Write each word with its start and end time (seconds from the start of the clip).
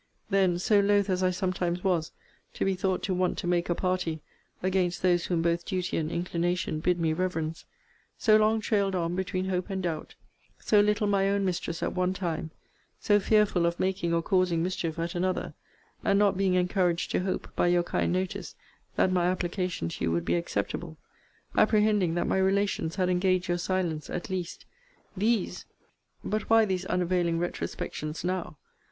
Then, 0.31 0.57
so 0.57 0.79
loth, 0.79 1.11
as 1.11 1.21
I 1.21 1.29
sometimes 1.29 1.83
was, 1.83 2.11
to 2.55 2.65
be 2.65 2.73
thought 2.73 3.03
to 3.03 3.13
want 3.13 3.37
to 3.37 3.45
make 3.45 3.69
a 3.69 3.75
party 3.75 4.23
against 4.63 5.03
those 5.03 5.25
whom 5.27 5.43
both 5.43 5.63
duty 5.63 5.95
and 5.95 6.11
inclination 6.11 6.79
bid 6.79 6.99
me 6.99 7.13
reverence: 7.13 7.65
so 8.17 8.35
long 8.35 8.61
trailed 8.61 8.95
on 8.95 9.15
between 9.15 9.49
hope 9.49 9.69
and 9.69 9.83
doubt: 9.83 10.15
so 10.57 10.79
little 10.79 11.05
my 11.05 11.29
own 11.29 11.45
mistress 11.45 11.83
at 11.83 11.93
one 11.93 12.15
time; 12.15 12.49
so 12.99 13.19
fearful 13.19 13.67
of 13.67 13.79
making 13.79 14.11
or 14.11 14.23
causing 14.23 14.63
mischief 14.63 14.97
at 14.97 15.13
another; 15.13 15.53
and 16.03 16.17
not 16.17 16.35
being 16.35 16.55
encouraged 16.55 17.11
to 17.11 17.19
hope, 17.19 17.55
by 17.55 17.67
your 17.67 17.83
kind 17.83 18.11
notice, 18.11 18.55
that 18.95 19.11
my 19.11 19.27
application 19.27 19.87
to 19.87 20.03
you 20.03 20.11
would 20.11 20.25
be 20.25 20.33
acceptable: 20.33 20.97
apprehending 21.55 22.15
that 22.15 22.25
my 22.25 22.39
relations 22.39 22.95
had 22.95 23.07
engaged 23.07 23.47
your 23.49 23.59
silence 23.59 24.09
at 24.09 24.31
least* 24.31 24.65
THESE 25.15 25.65
But 26.23 26.49
why 26.49 26.65
these 26.65 26.87
unavailing 26.87 27.37
retrospections 27.37 28.23
now? 28.23 28.57